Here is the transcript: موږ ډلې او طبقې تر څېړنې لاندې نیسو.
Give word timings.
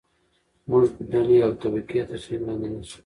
موږ 0.69 0.83
ډلې 1.11 1.37
او 1.45 1.51
طبقې 1.61 1.99
تر 2.09 2.17
څېړنې 2.23 2.43
لاندې 2.47 2.67
نیسو. 2.73 2.97